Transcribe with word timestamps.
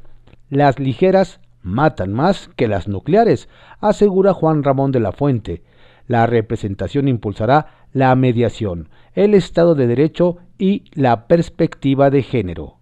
Las 0.48 0.78
ligeras 0.78 1.40
matan 1.60 2.14
más 2.14 2.48
que 2.56 2.68
las 2.68 2.88
nucleares, 2.88 3.50
asegura 3.80 4.32
Juan 4.32 4.62
Ramón 4.62 4.90
de 4.90 5.00
la 5.00 5.12
Fuente. 5.12 5.62
La 6.06 6.26
representación 6.26 7.08
impulsará 7.08 7.83
la 7.94 8.14
mediación, 8.16 8.90
el 9.14 9.32
Estado 9.32 9.74
de 9.74 9.86
Derecho 9.86 10.36
y 10.58 10.84
la 10.92 11.26
perspectiva 11.26 12.10
de 12.10 12.22
género. 12.22 12.76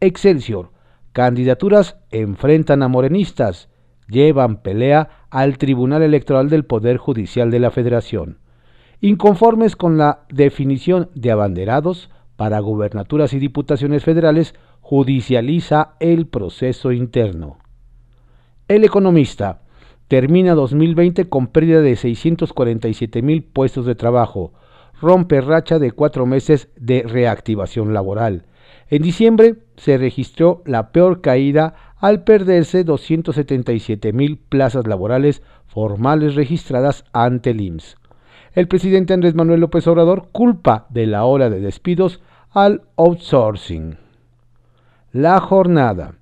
Excelsior. 0.00 0.72
Candidaturas 1.12 1.96
enfrentan 2.10 2.82
a 2.82 2.88
morenistas, 2.88 3.70
llevan 4.08 4.60
pelea 4.60 5.08
al 5.30 5.56
Tribunal 5.56 6.02
Electoral 6.02 6.50
del 6.50 6.64
Poder 6.64 6.98
Judicial 6.98 7.50
de 7.50 7.60
la 7.60 7.70
Federación. 7.70 8.38
Inconformes 9.00 9.76
con 9.76 9.96
la 9.96 10.26
definición 10.28 11.08
de 11.14 11.30
abanderados 11.30 12.10
para 12.36 12.58
gubernaturas 12.58 13.32
y 13.32 13.38
diputaciones 13.38 14.04
federales, 14.04 14.54
judicializa 14.80 15.94
el 16.00 16.26
proceso 16.26 16.92
interno. 16.92 17.58
El 18.66 18.84
economista 18.84 19.62
termina 20.08 20.54
2020 20.54 21.28
con 21.28 21.46
pérdida 21.46 21.80
de 21.80 21.94
647 21.96 23.22
mil 23.22 23.44
puestos 23.44 23.86
de 23.86 23.94
trabajo, 23.94 24.52
rompe 25.00 25.40
racha 25.40 25.78
de 25.78 25.92
cuatro 25.92 26.26
meses 26.26 26.68
de 26.76 27.02
reactivación 27.02 27.94
laboral. 27.94 28.44
En 28.88 29.02
diciembre 29.02 29.56
se 29.76 29.98
registró 29.98 30.62
la 30.64 30.92
peor 30.92 31.20
caída 31.20 31.74
al 31.98 32.24
perderse 32.24 32.84
277 32.84 34.12
mil 34.12 34.38
plazas 34.38 34.86
laborales 34.86 35.42
formales 35.66 36.34
registradas 36.34 37.04
ante 37.12 37.50
el 37.50 37.60
IMSS. 37.60 37.96
El 38.54 38.66
presidente 38.66 39.14
Andrés 39.14 39.34
Manuel 39.34 39.60
López 39.60 39.86
Obrador 39.86 40.28
culpa 40.32 40.86
de 40.88 41.06
la 41.06 41.24
hora 41.24 41.50
de 41.50 41.60
despidos 41.60 42.22
al 42.50 42.82
outsourcing. 42.96 43.98
La 45.12 45.40
jornada. 45.40 46.14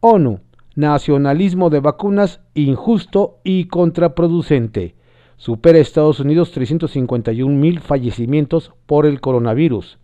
ONU. 0.00 0.40
Nacionalismo 0.76 1.70
de 1.70 1.80
vacunas 1.80 2.40
injusto 2.54 3.38
y 3.44 3.66
contraproducente 3.66 4.96
supera 5.36 5.78
Estados 5.78 6.20
Unidos 6.20 6.52
351 6.52 7.54
mil 7.54 7.80
fallecimientos 7.80 8.72
por 8.86 9.06
el 9.06 9.20
coronavirus. 9.20 9.98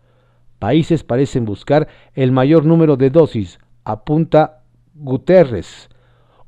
Países 0.58 1.04
parecen 1.04 1.44
buscar 1.44 1.88
el 2.14 2.32
mayor 2.32 2.66
número 2.66 2.96
de 2.96 3.10
dosis, 3.10 3.58
apunta 3.84 4.62
Guterres. 4.94 5.88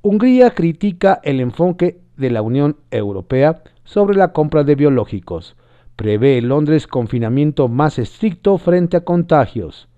Hungría 0.02 0.50
critica 0.50 1.20
el 1.22 1.40
enfoque 1.40 2.00
de 2.16 2.30
la 2.30 2.42
Unión 2.42 2.76
Europea 2.90 3.62
sobre 3.84 4.16
la 4.16 4.32
compra 4.32 4.64
de 4.64 4.74
biológicos. 4.74 5.56
Prevé 5.96 6.40
Londres 6.42 6.86
confinamiento 6.86 7.68
más 7.68 7.98
estricto 7.98 8.58
frente 8.58 8.98
a 8.98 9.04
contagios. 9.04 9.88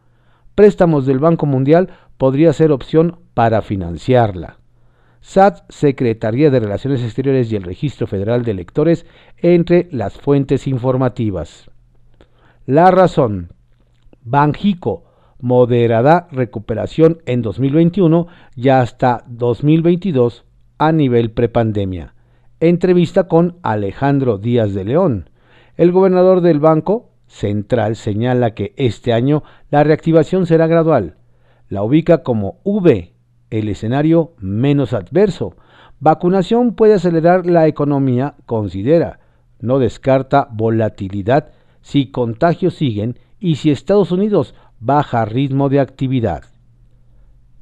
Préstamos 0.54 1.06
del 1.06 1.20
Banco 1.20 1.46
Mundial 1.46 1.90
podría 2.18 2.52
ser 2.52 2.72
opción 2.72 3.20
para 3.34 3.62
financiarla. 3.62 4.58
SAT, 5.22 5.70
Secretaría 5.70 6.50
de 6.50 6.58
Relaciones 6.58 7.02
Exteriores 7.02 7.50
y 7.50 7.56
el 7.56 7.62
Registro 7.62 8.08
Federal 8.08 8.44
de 8.44 8.50
Electores 8.50 9.06
entre 9.38 9.88
las 9.92 10.18
fuentes 10.18 10.66
informativas. 10.66 11.70
La 12.66 12.90
razón. 12.90 13.52
Banjico 14.24 15.04
moderará 15.40 16.28
recuperación 16.30 17.22
en 17.26 17.40
2021 17.42 18.26
y 18.56 18.68
hasta 18.68 19.24
2022 19.28 20.44
a 20.78 20.92
nivel 20.92 21.30
prepandemia. 21.30 22.14
Entrevista 22.60 23.28
con 23.28 23.58
Alejandro 23.62 24.38
Díaz 24.38 24.74
de 24.74 24.84
León. 24.84 25.30
El 25.76 25.92
gobernador 25.92 26.40
del 26.40 26.60
Banco 26.60 27.10
Central 27.26 27.96
señala 27.96 28.54
que 28.54 28.74
este 28.76 29.12
año 29.12 29.44
la 29.70 29.84
reactivación 29.84 30.46
será 30.46 30.66
gradual. 30.66 31.16
La 31.68 31.82
ubica 31.82 32.22
como 32.22 32.60
V, 32.64 33.11
el 33.52 33.68
escenario 33.68 34.32
menos 34.38 34.94
adverso. 34.94 35.54
Vacunación 36.00 36.74
puede 36.74 36.94
acelerar 36.94 37.46
la 37.46 37.68
economía, 37.68 38.34
considera. 38.46 39.20
No 39.60 39.78
descarta 39.78 40.48
volatilidad 40.50 41.50
si 41.82 42.10
contagios 42.10 42.74
siguen 42.74 43.18
y 43.38 43.56
si 43.56 43.70
Estados 43.70 44.10
Unidos 44.10 44.54
baja 44.80 45.26
ritmo 45.26 45.68
de 45.68 45.80
actividad. 45.80 46.44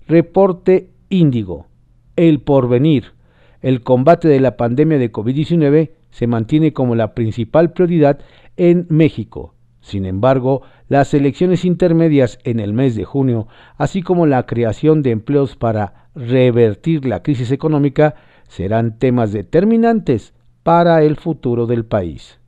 Reporte 0.06 0.90
Índigo. 1.08 1.66
El 2.14 2.40
porvenir. 2.40 3.12
El 3.60 3.82
combate 3.82 4.28
de 4.28 4.40
la 4.40 4.56
pandemia 4.56 4.98
de 4.98 5.10
COVID-19 5.10 5.90
se 6.10 6.26
mantiene 6.28 6.72
como 6.72 6.94
la 6.94 7.14
principal 7.14 7.72
prioridad 7.72 8.20
en 8.56 8.86
México. 8.88 9.54
Sin 9.80 10.06
embargo, 10.06 10.62
las 10.90 11.14
elecciones 11.14 11.64
intermedias 11.64 12.40
en 12.42 12.58
el 12.58 12.72
mes 12.72 12.96
de 12.96 13.04
junio, 13.04 13.46
así 13.78 14.02
como 14.02 14.26
la 14.26 14.44
creación 14.44 15.02
de 15.02 15.12
empleos 15.12 15.54
para 15.54 16.08
revertir 16.16 17.06
la 17.06 17.22
crisis 17.22 17.52
económica, 17.52 18.16
serán 18.48 18.98
temas 18.98 19.30
determinantes 19.30 20.34
para 20.64 21.04
el 21.04 21.14
futuro 21.14 21.66
del 21.66 21.84
país. 21.84 22.40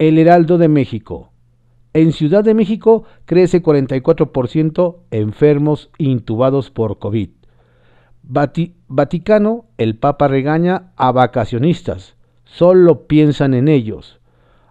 El 0.00 0.18
Heraldo 0.18 0.58
de 0.58 0.66
México. 0.66 1.30
En 1.92 2.12
Ciudad 2.12 2.42
de 2.42 2.52
México 2.52 3.04
crece 3.26 3.62
44% 3.62 4.96
enfermos 5.12 5.90
intubados 5.98 6.72
por 6.72 6.98
COVID. 6.98 7.30
Vaticano, 8.24 9.66
el 9.78 9.96
Papa 9.96 10.26
regaña 10.26 10.90
a 10.96 11.12
vacacionistas. 11.12 12.16
Solo 12.44 13.06
piensan 13.06 13.54
en 13.54 13.68
ellos. 13.68 14.18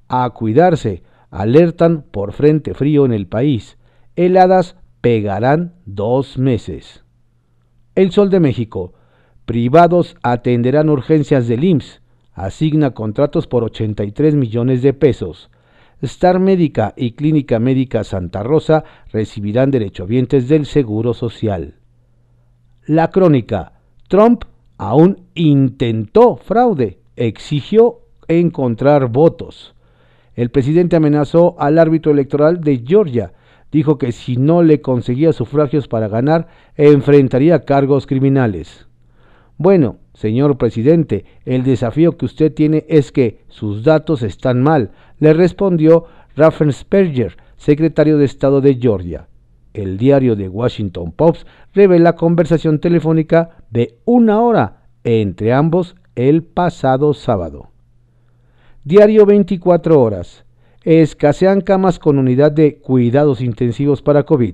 A 0.10 0.30
cuidarse, 0.32 1.04
alertan 1.36 2.06
por 2.12 2.32
frente 2.32 2.74
frío 2.74 3.06
en 3.06 3.12
el 3.12 3.28
país. 3.28 3.78
Heladas 4.16 4.78
pegarán 5.02 5.74
dos 5.86 6.38
meses. 6.38 7.04
El 7.94 8.12
Sol 8.12 8.30
de 8.30 8.40
México. 8.40 8.94
Privados 9.46 10.16
atenderán 10.24 10.90
urgencias 10.90 11.48
del 11.50 11.66
IMSS. 11.66 12.02
Asigna 12.34 12.92
contratos 12.92 13.48
por 13.48 13.66
83 13.66 14.36
millones 14.36 14.82
de 14.82 14.94
pesos. 14.94 15.50
Star 16.02 16.40
Médica 16.40 16.94
y 16.96 17.12
Clínica 17.12 17.60
Médica 17.60 18.06
Santa 18.06 18.42
Rosa 18.42 18.86
recibirán 19.12 19.72
derechohabientes 19.72 20.48
del 20.48 20.66
Seguro 20.66 21.14
Social. 21.14 21.76
La 22.86 23.10
crónica. 23.10 23.74
Trump 24.08 24.44
aún 24.78 25.24
intentó 25.34 26.38
fraude 26.38 27.00
exigió 27.18 28.00
encontrar 28.30 29.08
votos. 29.10 29.75
El 30.36 30.50
presidente 30.50 30.96
amenazó 30.96 31.56
al 31.60 31.80
árbitro 31.80 32.12
electoral 32.12 32.62
de 32.62 32.84
Georgia. 32.86 33.34
Dijo 33.72 33.98
que 33.98 34.12
si 34.12 34.38
no 34.38 34.64
le 34.64 34.82
conseguía 34.82 35.34
sufragios 35.34 35.88
para 35.88 36.08
ganar, 36.08 36.48
enfrentaría 36.76 37.64
cargos 37.64 38.06
criminales. 38.06 38.88
Bueno, 39.58 39.98
señor 40.14 40.58
presidente, 40.58 41.26
el 41.46 41.64
desafío 41.64 42.18
que 42.18 42.26
usted 42.26 42.54
tiene 42.54 42.86
es 42.90 43.12
que 43.12 43.40
sus 43.48 43.84
datos 43.84 44.22
están 44.22 44.62
mal, 44.62 44.92
le 45.20 45.34
respondió 45.34 46.06
Raffensperger, 46.36 47.38
secretario 47.56 48.18
de 48.18 48.26
Estado 48.26 48.60
de 48.60 48.76
Georgia. 48.76 49.28
El 49.74 49.98
diario 49.98 50.36
de 50.36 50.50
Washington 50.50 51.14
Post 51.14 51.48
revela 51.74 52.16
conversación 52.16 52.80
telefónica 52.80 53.58
de 53.72 53.98
una 54.04 54.42
hora 54.42 54.88
entre 55.06 55.54
ambos 55.54 55.96
el 56.16 56.44
pasado 56.44 57.14
sábado. 57.14 57.70
Diario 58.88 59.26
24 59.26 60.00
horas. 60.00 60.46
Escasean 60.84 61.62
camas 61.62 61.98
con 61.98 62.20
unidad 62.20 62.52
de 62.52 62.78
cuidados 62.78 63.42
intensivos 63.42 64.04
para 64.04 64.28
COVID. 64.28 64.54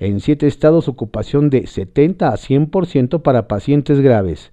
En 0.00 0.18
siete 0.18 0.48
estados 0.48 0.88
ocupación 0.88 1.50
de 1.50 1.68
70 1.68 2.30
a 2.30 2.32
100% 2.32 3.22
para 3.22 3.46
pacientes 3.46 4.00
graves. 4.00 4.50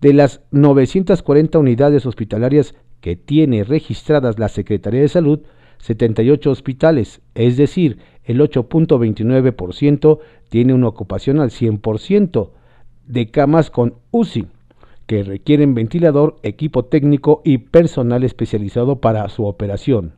De 0.00 0.12
las 0.14 0.40
940 0.50 1.60
unidades 1.60 2.06
hospitalarias 2.06 2.74
que 3.00 3.14
tiene 3.14 3.62
registradas 3.62 4.40
la 4.40 4.48
Secretaría 4.48 5.02
de 5.02 5.08
Salud, 5.08 5.42
78 5.78 6.50
hospitales, 6.50 7.20
es 7.36 7.56
decir, 7.56 7.98
el 8.24 8.40
8.29% 8.40 10.18
tiene 10.48 10.74
una 10.74 10.88
ocupación 10.88 11.38
al 11.38 11.50
100% 11.50 12.50
de 13.06 13.30
camas 13.30 13.70
con 13.70 13.94
UCI, 14.10 14.48
que 15.10 15.22
requieren 15.24 15.74
ventilador, 15.74 16.36
equipo 16.44 16.84
técnico 16.84 17.42
y 17.44 17.58
personal 17.58 18.22
especializado 18.22 19.00
para 19.00 19.28
su 19.28 19.44
operación. 19.44 20.12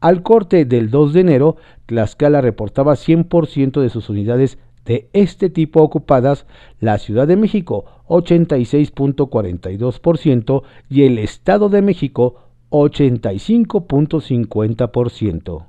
Al 0.00 0.22
corte 0.22 0.66
del 0.66 0.90
2 0.90 1.14
de 1.14 1.20
enero, 1.20 1.56
Tlaxcala 1.86 2.42
reportaba 2.42 2.92
100% 2.92 3.80
de 3.80 3.88
sus 3.88 4.10
unidades 4.10 4.58
de 4.84 5.08
este 5.14 5.48
tipo 5.48 5.80
ocupadas, 5.80 6.44
la 6.78 6.98
Ciudad 6.98 7.26
de 7.26 7.36
México 7.36 7.86
86.42% 8.08 10.62
y 10.90 11.04
el 11.04 11.18
Estado 11.18 11.70
de 11.70 11.80
México 11.80 12.50
85.50%. 12.68 15.64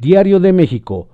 Diario 0.00 0.40
de 0.40 0.54
México. 0.54 1.10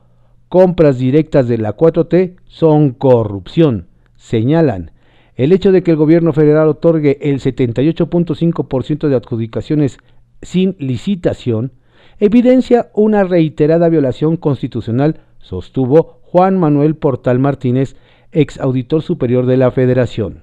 Compras 0.49 0.99
directas 0.99 1.49
de 1.49 1.59
la 1.59 1.77
4T 1.77 2.37
son 2.47 2.93
corrupción, 2.93 3.89
señalan. 4.15 4.93
El 5.37 5.53
hecho 5.53 5.73
de 5.73 5.83
que 5.83 5.91
el 5.91 5.97
gobierno 5.97 6.33
federal 6.33 6.69
otorgue 6.69 7.19
el 7.21 7.41
78.5% 7.41 9.09
de 9.09 9.17
adjudicaciones 9.17 9.99
sin 10.43 10.77
licitación 10.79 11.73
evidencia 12.21 12.91
una 12.95 13.25
reiterada 13.25 13.89
violación 13.89 14.37
constitucional, 14.37 15.21
sostuvo 15.39 16.21
Juan 16.23 16.59
Manuel 16.59 16.95
Portal 16.95 17.39
Martínez, 17.39 17.97
ex 18.31 18.61
auditor 18.61 19.03
superior 19.03 19.47
de 19.47 19.57
la 19.57 19.71
Federación. 19.73 20.43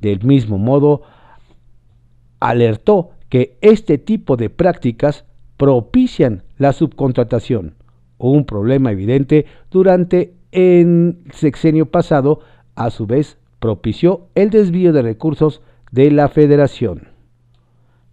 Del 0.00 0.22
mismo 0.22 0.58
modo, 0.58 1.02
alertó 2.40 3.10
que 3.28 3.56
este 3.60 3.98
tipo 3.98 4.36
de 4.36 4.50
prácticas 4.50 5.24
propician 5.56 6.42
la 6.58 6.72
subcontratación, 6.72 7.74
un 8.18 8.44
problema 8.44 8.92
evidente 8.92 9.46
durante 9.70 10.34
el 10.52 11.18
sexenio 11.32 11.86
pasado, 11.86 12.40
a 12.74 12.90
su 12.90 13.06
vez 13.06 13.39
propició 13.60 14.26
el 14.34 14.50
desvío 14.50 14.92
de 14.92 15.02
recursos 15.02 15.62
de 15.92 16.10
la 16.10 16.28
federación. 16.28 17.08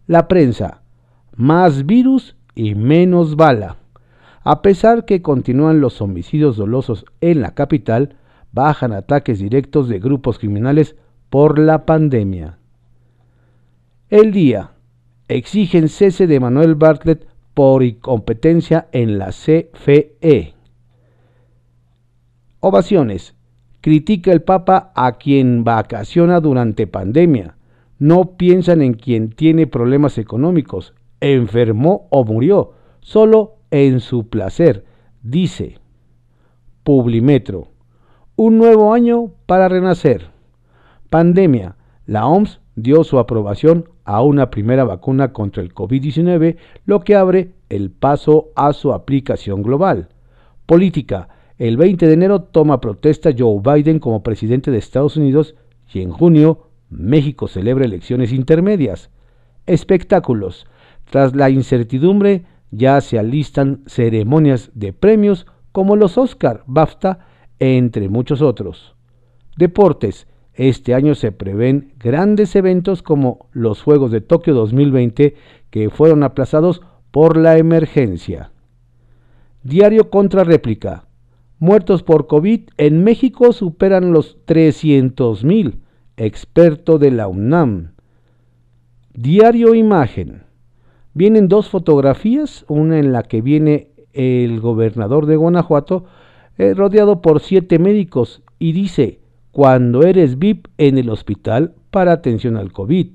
La 0.06 0.28
prensa, 0.28 0.82
más 1.36 1.86
virus 1.86 2.36
y 2.54 2.76
menos 2.76 3.36
bala. 3.36 3.78
A 4.44 4.62
pesar 4.62 5.06
que 5.06 5.22
continúan 5.22 5.82
los 5.82 6.02
homicidios 6.02 6.58
dolosos 6.58 7.06
en 7.22 7.42
la 7.42 7.54
capital, 7.54 8.16
bajan 8.52 8.94
ataques 8.94 9.40
directos 9.40 9.90
de 9.90 10.00
grupos 10.00 10.40
criminales 10.40 10.96
por 11.30 11.60
la 11.60 11.86
pandemia. 11.86 12.58
El 14.10 14.32
día. 14.32 14.72
Exigen 15.28 15.90
cese 15.90 16.26
de 16.26 16.40
Manuel 16.40 16.76
Bartlett 16.76 17.28
por 17.54 17.84
incompetencia 17.84 18.88
en 18.94 19.18
la 19.18 19.32
CFE. 19.32 20.54
Ovaciones. 22.62 23.37
Critica 23.82 24.32
el 24.32 24.42
Papa 24.42 24.92
a 24.96 25.14
quien 25.14 25.64
vacaciona 25.64 26.40
durante 26.40 26.88
pandemia. 26.88 27.56
No 28.00 28.38
piensan 28.38 28.82
en 28.82 28.94
quien 28.94 29.30
tiene 29.30 29.68
problemas 29.68 30.18
económicos, 30.18 30.94
enfermó 31.20 32.08
o 32.10 32.24
murió, 32.24 32.74
solo 33.02 33.56
en 33.72 34.00
su 34.00 34.28
placer, 34.28 34.86
dice. 35.24 35.80
Publimetro. 36.84 37.70
Un 38.36 38.58
nuevo 38.58 38.94
año 38.94 39.32
para 39.46 39.68
renacer. 39.68 40.30
Pandemia. 41.10 41.76
La 42.06 42.28
OMS 42.28 42.62
dio 42.76 43.04
su 43.04 43.20
aprobación 43.20 43.90
a 44.06 44.22
una 44.22 44.50
primera 44.50 44.86
vacuna 44.86 45.34
contra 45.34 45.62
el 45.62 45.74
COVID-19, 45.74 46.58
lo 46.86 47.02
que 47.02 47.16
abre 47.16 47.52
el 47.70 47.92
paso 47.92 48.50
a 48.56 48.72
su 48.74 48.94
aplicación 48.94 49.64
global. 49.64 50.10
Política. 50.66 51.30
El 51.58 51.76
20 51.76 52.06
de 52.06 52.14
enero 52.14 52.44
toma 52.44 52.80
protesta 52.80 53.32
Joe 53.36 53.60
Biden 53.64 53.98
como 53.98 54.22
presidente 54.22 54.70
de 54.70 54.78
Estados 54.78 55.18
Unidos 55.18 55.56
y 55.92 56.02
en 56.02 56.12
junio 56.12 56.70
México 56.92 57.48
celebra 57.48 57.86
elecciones 57.86 58.32
intermedias. 58.32 59.10
Espectáculos. 59.66 60.68
Tras 61.10 61.36
la 61.36 61.50
incertidumbre 61.50 62.46
ya 62.70 63.02
se 63.02 63.18
alistan 63.18 63.82
ceremonias 63.88 64.70
de 64.76 64.94
premios 64.94 65.48
como 65.72 65.96
los 65.96 66.20
Oscar, 66.20 66.64
BAFTA, 66.68 67.26
entre 67.60 68.08
muchos 68.08 68.44
otros. 68.44 68.96
Deportes. 69.58 70.28
Este 70.54 70.94
año 70.94 71.16
se 71.16 71.32
prevén 71.32 71.94
grandes 71.98 72.56
eventos 72.56 73.02
como 73.02 73.48
los 73.52 73.82
Juegos 73.82 74.12
de 74.12 74.22
Tokio 74.22 74.54
2020 74.54 75.36
que 75.72 75.90
fueron 75.90 76.24
aplazados 76.24 76.82
por 77.10 77.36
la 77.36 77.58
emergencia. 77.58 78.52
Diario 79.64 80.10
contra 80.10 80.44
réplica 80.44 81.07
muertos 81.60 82.04
por 82.04 82.28
COVID 82.28 82.62
en 82.78 83.04
México 83.04 83.54
superan 83.54 84.12
los 84.12 84.38
300.000, 84.46 85.76
experto 86.18 87.00
de 87.00 87.12
la 87.12 87.28
UNAM. 87.28 87.92
Diario 89.14 89.74
Imagen. 89.74 90.44
Vienen 91.14 91.48
dos 91.48 91.70
fotografías, 91.70 92.66
una 92.68 93.00
en 93.00 93.12
la 93.12 93.24
que 93.24 93.42
viene 93.42 93.90
el 94.14 94.60
gobernador 94.60 95.26
de 95.26 95.36
Guanajuato 95.36 96.06
eh, 96.58 96.74
rodeado 96.74 97.22
por 97.22 97.40
siete 97.40 97.80
médicos 97.80 98.42
y 98.60 98.72
dice, 98.72 99.20
cuando 99.52 100.04
eres 100.04 100.38
VIP 100.38 100.68
en 100.78 101.00
el 101.00 101.10
hospital 101.10 101.74
para 101.90 102.12
atención 102.12 102.58
al 102.58 102.72
COVID. 102.72 103.08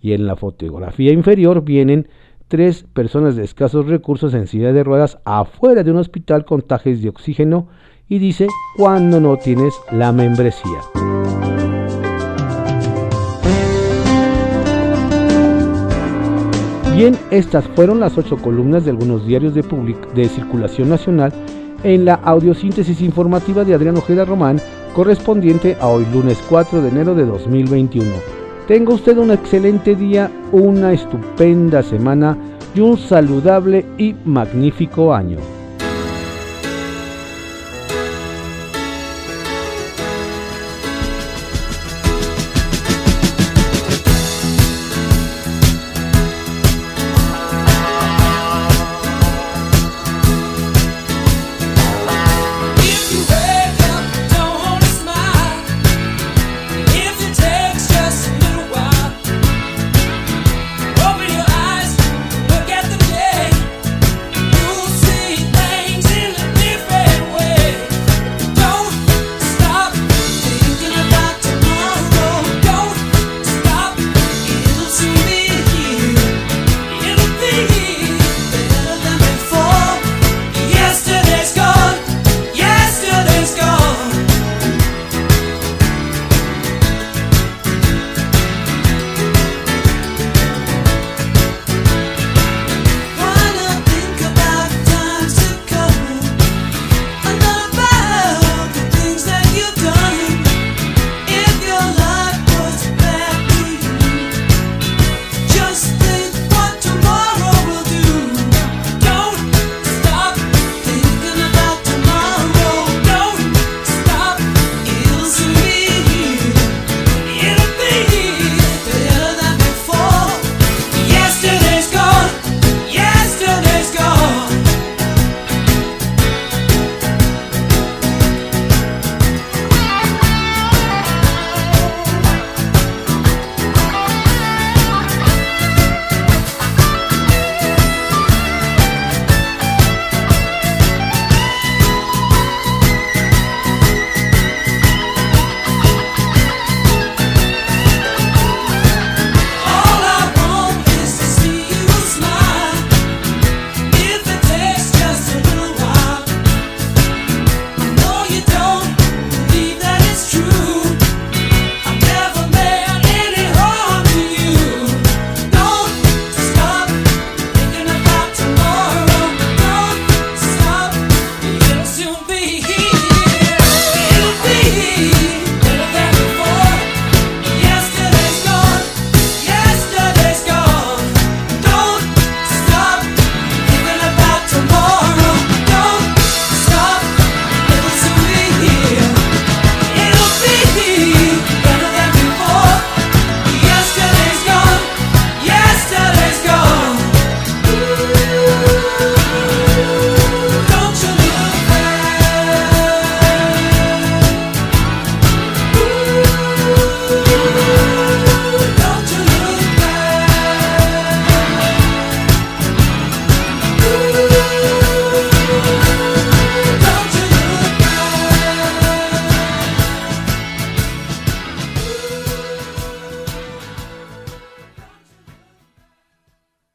Y 0.00 0.14
en 0.14 0.26
la 0.26 0.36
fotografía 0.36 1.12
inferior 1.12 1.64
vienen 1.64 2.08
tres 2.52 2.84
personas 2.92 3.34
de 3.34 3.44
escasos 3.44 3.86
recursos 3.86 4.34
en 4.34 4.46
silla 4.46 4.74
de 4.74 4.84
ruedas 4.84 5.16
afuera 5.24 5.82
de 5.82 5.90
un 5.90 5.96
hospital 5.96 6.44
con 6.44 6.60
tajes 6.60 7.00
de 7.00 7.08
oxígeno 7.08 7.68
y 8.10 8.18
dice 8.18 8.46
cuando 8.76 9.20
no 9.20 9.38
tienes 9.38 9.72
la 9.90 10.12
membresía. 10.12 10.82
Bien, 16.94 17.16
estas 17.30 17.66
fueron 17.68 18.00
las 18.00 18.18
ocho 18.18 18.36
columnas 18.36 18.84
de 18.84 18.90
algunos 18.90 19.26
diarios 19.26 19.54
de, 19.54 19.62
de 20.14 20.28
circulación 20.28 20.90
nacional 20.90 21.32
en 21.84 22.04
la 22.04 22.16
audiosíntesis 22.16 23.00
informativa 23.00 23.64
de 23.64 23.72
Adrián 23.72 23.96
Ojeda 23.96 24.26
Román, 24.26 24.60
correspondiente 24.94 25.78
a 25.80 25.88
hoy 25.88 26.04
lunes 26.12 26.36
4 26.50 26.82
de 26.82 26.88
enero 26.90 27.14
de 27.14 27.24
2021. 27.24 28.41
Tenga 28.66 28.94
usted 28.94 29.18
un 29.18 29.32
excelente 29.32 29.96
día, 29.96 30.30
una 30.52 30.92
estupenda 30.92 31.82
semana 31.82 32.36
y 32.74 32.80
un 32.80 32.96
saludable 32.96 33.84
y 33.98 34.14
magnífico 34.24 35.12
año. 35.12 35.38